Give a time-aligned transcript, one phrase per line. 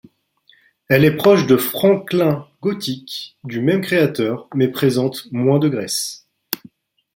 [0.89, 6.27] Elle est proche de Franklin Gothic, du même créateur, mais présente moins de graisse.